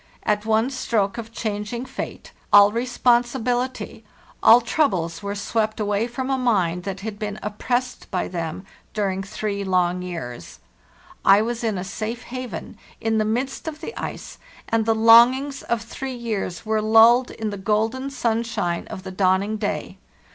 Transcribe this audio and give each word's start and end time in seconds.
At 0.23 0.47
one 0.47 0.71
stroke 0.71 1.19
of 1.19 1.31
changing 1.31 1.85
fate 1.85 2.31
all 2.51 2.71
responsibility, 2.71 4.03
all 4.41 4.59
troubles 4.59 5.21
were 5.21 5.35
swept 5.35 5.79
away 5.79 6.07
from 6.07 6.31
a 6.31 6.39
mind 6.39 6.85
that 6.85 7.01
had 7.01 7.19
been 7.19 7.37
oppressed 7.43 8.09
by 8.09 8.27
them 8.27 8.65
during 8.95 9.21
three 9.21 9.63
long 9.63 10.01
years; 10.01 10.57
I 11.23 11.43
was 11.43 11.63
in 11.63 11.77
a 11.77 11.83
safe 11.83 12.23
haven, 12.23 12.79
in 12.99 13.19
the 13.19 13.25
midst 13.25 13.67
of 13.67 13.79
the 13.79 13.95
ice, 13.95 14.39
and 14.67 14.87
the 14.87 14.95
longings 14.95 15.61
of 15.61 15.83
three 15.83 16.15
years 16.15 16.65
were 16.65 16.81
lulled 16.81 17.29
in 17.29 17.51
the 17.51 17.57
golden 17.59 18.09
sunshine 18.09 18.87
of 18.87 19.03
the 19.03 19.11
dawning 19.11 19.57
day. 19.57 19.99